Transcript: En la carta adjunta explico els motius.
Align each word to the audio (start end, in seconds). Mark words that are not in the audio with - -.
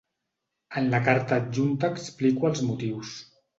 En 0.81 0.87
la 0.93 1.01
carta 1.09 1.37
adjunta 1.43 1.91
explico 1.97 2.51
els 2.53 2.65
motius. 2.73 3.15